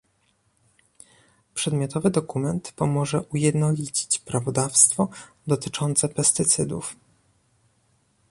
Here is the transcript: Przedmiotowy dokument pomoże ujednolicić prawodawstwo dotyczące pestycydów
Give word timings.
Przedmiotowy 1.53 2.09
dokument 2.09 2.71
pomoże 2.75 3.21
ujednolicić 3.23 4.19
prawodawstwo 4.19 5.09
dotyczące 5.47 6.09
pestycydów 6.09 6.95